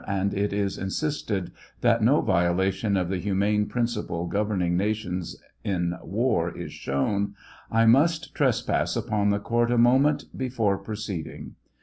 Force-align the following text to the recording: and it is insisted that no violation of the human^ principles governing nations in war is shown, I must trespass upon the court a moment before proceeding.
and 0.07 0.33
it 0.33 0.51
is 0.51 0.79
insisted 0.79 1.51
that 1.81 2.01
no 2.01 2.21
violation 2.21 2.97
of 2.97 3.07
the 3.07 3.21
human^ 3.21 3.69
principles 3.69 4.31
governing 4.31 4.75
nations 4.75 5.35
in 5.63 5.93
war 6.01 6.49
is 6.57 6.73
shown, 6.73 7.35
I 7.69 7.85
must 7.85 8.33
trespass 8.33 8.95
upon 8.95 9.29
the 9.29 9.37
court 9.37 9.69
a 9.71 9.77
moment 9.77 10.35
before 10.35 10.79
proceeding. 10.79 11.53